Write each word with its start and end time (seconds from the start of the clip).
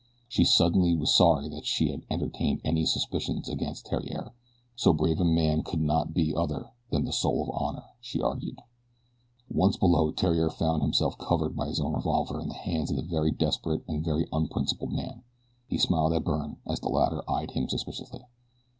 She 0.27 0.45
suddenly 0.45 0.95
was 0.95 1.13
sorry 1.15 1.47
that 1.49 1.67
she 1.67 1.89
had 1.91 2.01
entertained 2.09 2.61
any 2.63 2.87
suspicions 2.87 3.47
against 3.47 3.87
Theriere 3.87 4.31
so 4.75 4.93
brave 4.93 5.19
a 5.19 5.23
man 5.23 5.61
could 5.61 5.79
not 5.79 6.11
be 6.11 6.33
other 6.35 6.71
than 6.89 7.05
the 7.05 7.13
soul 7.13 7.43
of 7.43 7.51
honor, 7.51 7.83
she 8.01 8.19
argued. 8.19 8.61
Once 9.47 9.77
below 9.77 10.11
Theriere 10.11 10.49
found 10.49 10.81
himself 10.81 11.19
covered 11.19 11.55
by 11.55 11.67
his 11.67 11.79
own 11.79 11.93
revolver 11.93 12.39
in 12.41 12.47
the 12.47 12.55
hands 12.55 12.89
of 12.89 12.97
a 12.97 13.03
very 13.03 13.29
desperate 13.29 13.83
and 13.87 13.99
a 13.99 14.03
very 14.03 14.27
unprincipled 14.33 14.91
man. 14.91 15.21
He 15.67 15.77
smiled 15.77 16.13
at 16.13 16.23
Byrne 16.23 16.57
as 16.65 16.79
the 16.79 16.89
latter 16.89 17.23
eyed 17.29 17.51
him 17.51 17.69
suspiciously. 17.69 18.23